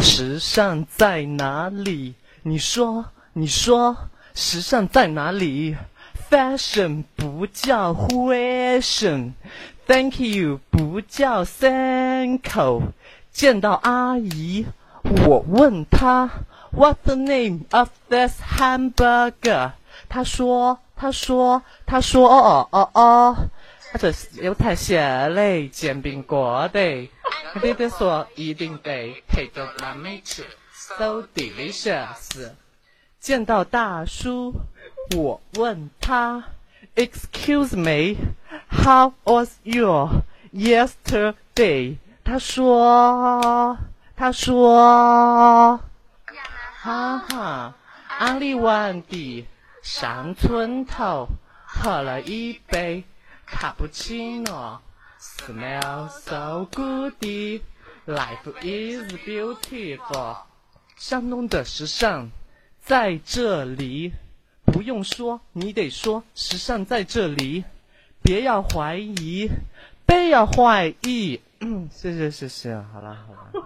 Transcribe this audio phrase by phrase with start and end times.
[0.00, 2.14] 时尚在哪里？
[2.42, 3.96] 你说，你说，
[4.34, 5.76] 时尚在哪里
[6.30, 12.82] ？Fashion 不叫 fashion，Thank you 不叫 thank you。
[13.30, 14.66] 见到阿姨，
[15.26, 16.30] 我问她
[16.74, 19.72] What's the name of this hamburger？
[20.08, 23.36] 她说，她说，她说，哦哦哦哦，
[23.92, 24.12] 她，这
[24.42, 26.80] 有太咸嘞，煎饼果的。
[27.60, 32.50] 爹爹说一定得配着蓝莓吃，so delicious。
[33.20, 34.54] 见到大叔，
[35.16, 36.44] 我问他
[36.96, 41.98] ，Excuse me，how was your yesterday？
[42.24, 43.78] 他说，
[44.16, 45.78] 他说，
[46.80, 47.74] 哈哈，
[48.18, 49.46] 安利湾的
[49.82, 51.28] 上村头
[51.66, 53.04] 喝了一杯
[53.46, 54.80] 卡布奇诺。
[55.22, 57.62] Smell so good,
[58.08, 60.36] life is beautiful。
[60.96, 62.28] 山东的时尚
[62.80, 64.14] 在这里，
[64.64, 67.62] 不用说，你得说，时尚在这里。
[68.20, 69.48] 别要怀疑，
[70.06, 71.40] 不要怀疑。
[71.60, 73.61] 嗯，谢谢谢谢，好了好了。